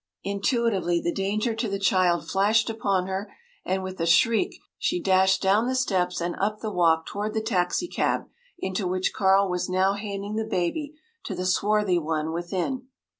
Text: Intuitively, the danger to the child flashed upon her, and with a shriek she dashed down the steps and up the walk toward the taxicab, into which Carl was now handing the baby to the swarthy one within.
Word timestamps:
Intuitively, 0.23 0.99
the 0.99 1.13
danger 1.13 1.53
to 1.53 1.69
the 1.69 1.77
child 1.77 2.27
flashed 2.27 2.71
upon 2.71 3.05
her, 3.05 3.31
and 3.63 3.83
with 3.83 4.01
a 4.01 4.07
shriek 4.07 4.59
she 4.79 4.99
dashed 4.99 5.43
down 5.43 5.67
the 5.67 5.75
steps 5.75 6.19
and 6.19 6.35
up 6.41 6.59
the 6.59 6.71
walk 6.71 7.05
toward 7.05 7.35
the 7.35 7.39
taxicab, 7.43 8.23
into 8.57 8.87
which 8.87 9.13
Carl 9.13 9.47
was 9.47 9.69
now 9.69 9.93
handing 9.93 10.37
the 10.37 10.43
baby 10.47 10.95
to 11.25 11.35
the 11.35 11.45
swarthy 11.45 11.99
one 11.99 12.31
within. 12.33 12.87